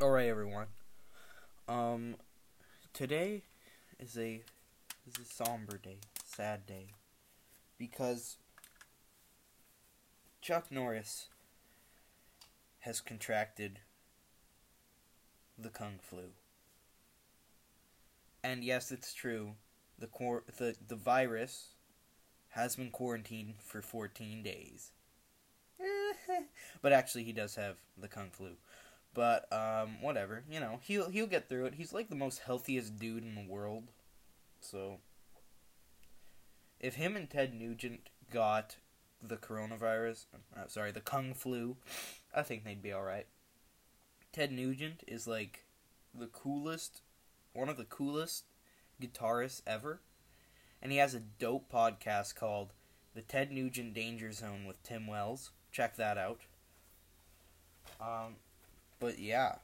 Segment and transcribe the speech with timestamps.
[0.00, 0.68] Alright, everyone.
[1.66, 2.14] Um,
[2.92, 3.42] today
[3.98, 4.42] is a
[5.04, 6.90] is a somber day, sad day,
[7.78, 8.36] because
[10.40, 11.30] Chuck Norris
[12.80, 13.80] has contracted
[15.58, 16.30] the Kung Flu.
[18.44, 19.54] And yes, it's true.
[19.98, 21.70] The cor- the the virus
[22.50, 24.92] has been quarantined for 14 days.
[26.82, 28.50] but actually he does have the Kung Flu.
[29.18, 31.74] But um, whatever, you know, he'll he'll get through it.
[31.74, 33.88] He's like the most healthiest dude in the world.
[34.60, 34.98] So
[36.78, 38.76] if him and Ted Nugent got
[39.20, 40.26] the coronavirus,
[40.56, 41.76] uh, sorry, the Kung Flu,
[42.32, 43.26] I think they'd be all right.
[44.30, 45.64] Ted Nugent is like
[46.14, 47.00] the coolest,
[47.54, 48.44] one of the coolest
[49.02, 49.98] guitarists ever,
[50.80, 52.72] and he has a dope podcast called
[53.16, 55.50] the Ted Nugent Danger Zone with Tim Wells.
[55.72, 56.42] Check that out.
[58.00, 58.36] Um,
[59.00, 59.56] but yeah,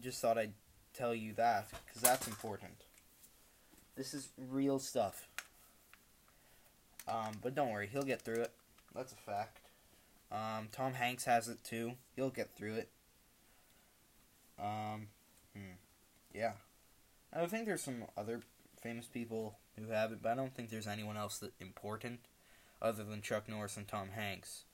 [0.00, 0.54] just thought I'd
[0.94, 2.84] tell you that because that's important.
[3.96, 5.28] This is real stuff.
[7.08, 8.52] Um, but don't worry, he'll get through it.
[8.94, 9.70] That's a fact.
[10.30, 11.92] Um, Tom Hanks has it too.
[12.14, 12.88] He'll get through it.
[14.58, 15.08] Um,
[15.54, 15.76] hmm.
[16.34, 16.52] yeah.
[17.32, 18.40] I think there's some other
[18.82, 22.20] famous people who have it, but I don't think there's anyone else that important
[22.80, 24.64] other than Chuck Norris and Tom Hanks.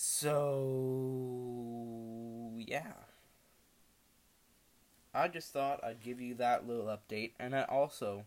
[0.00, 0.30] So,
[2.56, 2.92] yeah.
[5.12, 8.26] I just thought I'd give you that little update, and I also,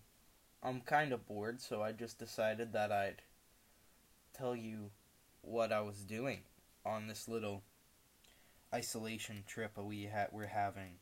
[0.62, 3.22] I'm kind of bored, so I just decided that I'd
[4.34, 4.92] tell you
[5.44, 6.42] what I was doing
[6.86, 7.64] on this little
[8.76, 10.96] isolation trip we ha- we're having.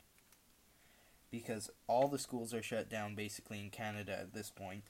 [1.31, 4.83] Because all the schools are shut down basically in Canada at this point.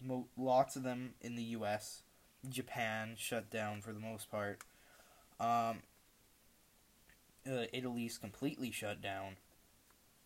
[0.00, 2.02] Mo- lots of them in the US.
[2.48, 4.64] Japan shut down for the most part.
[5.42, 5.82] Um,
[7.46, 9.36] uh, Italy's completely shut down.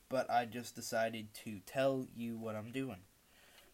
[0.09, 3.01] But I just decided to tell you what I'm doing.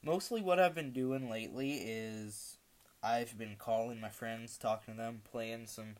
[0.02, 2.56] Mostly what I've been doing lately is
[3.02, 5.96] I've been calling my friends, talking to them, playing some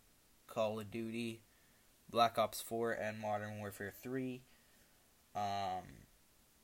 [0.47, 1.41] Call of Duty,
[2.08, 4.41] Black Ops 4, and Modern Warfare 3.
[5.34, 5.82] Um,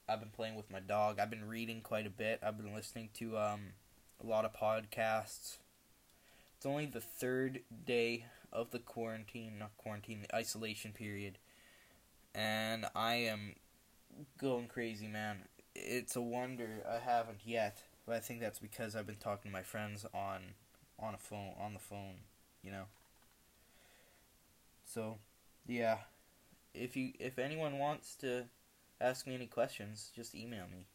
[0.08, 1.18] I've been playing with my dog.
[1.18, 2.40] I've been reading quite a bit.
[2.42, 3.60] I've been listening to um,
[4.22, 5.58] a lot of podcasts.
[6.56, 11.38] It's only the third day of the quarantine, not quarantine, the isolation period.
[12.34, 13.54] And I am
[14.38, 15.38] going crazy, man.
[15.74, 19.56] It's a wonder I haven't yet, but I think that's because I've been talking to
[19.56, 20.54] my friends on
[20.98, 22.16] on a phone on the phone,
[22.62, 22.84] you know.
[24.84, 25.18] So,
[25.66, 25.98] yeah.
[26.74, 28.44] If you if anyone wants to
[29.00, 30.86] ask me any questions, just email me.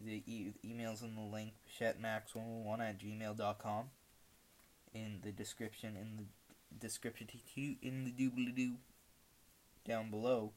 [0.00, 3.84] The e- email's in the link, pichettemax111 at gmail.com.
[4.94, 6.24] In the description, in the
[6.78, 8.74] description, in the doobly doo
[9.86, 10.52] down below.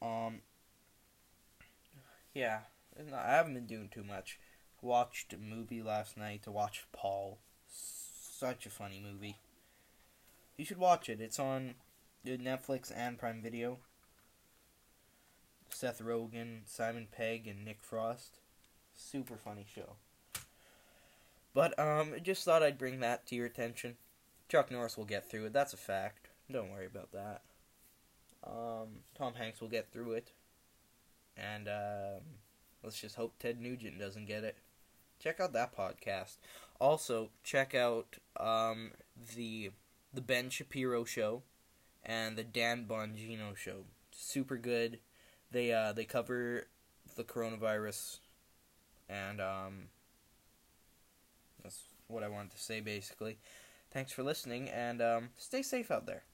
[0.00, 0.40] Um,
[2.32, 2.60] yeah,
[2.98, 4.38] I haven't been doing too much.
[4.82, 7.38] Watched a movie last night to watch Paul.
[7.66, 9.38] Such a funny movie.
[10.56, 11.20] You should watch it.
[11.20, 11.74] It's on
[12.26, 13.78] Netflix and Prime Video.
[15.70, 18.38] Seth Rogen, Simon Pegg, and Nick Frost.
[18.94, 19.96] Super funny show.
[21.54, 23.96] But um, just thought I'd bring that to your attention.
[24.48, 25.52] Chuck Norris will get through it.
[25.52, 26.28] That's a fact.
[26.50, 27.42] Don't worry about that.
[28.44, 30.32] Um, Tom Hanks will get through it.
[31.36, 32.22] And um,
[32.82, 34.58] let's just hope Ted Nugent doesn't get it.
[35.18, 36.36] Check out that podcast.
[36.80, 38.90] Also, check out um,
[39.36, 39.70] the
[40.12, 41.42] the Ben Shapiro show
[42.04, 43.84] and the Dan Bongino show.
[44.10, 44.98] Super good.
[45.50, 46.66] They uh, they cover
[47.16, 48.18] the coronavirus,
[49.08, 49.88] and um,
[51.64, 53.38] that's what I wanted to say basically.
[53.90, 56.24] Thanks for listening, and um, stay safe out there.